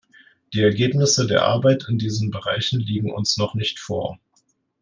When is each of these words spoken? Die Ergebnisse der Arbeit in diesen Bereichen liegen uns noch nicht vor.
Die 0.55 0.61
Ergebnisse 0.63 1.27
der 1.27 1.43
Arbeit 1.45 1.85
in 1.87 1.99
diesen 1.99 2.31
Bereichen 2.31 2.79
liegen 2.79 3.11
uns 3.11 3.37
noch 3.37 3.53
nicht 3.53 3.77
vor. 3.77 4.19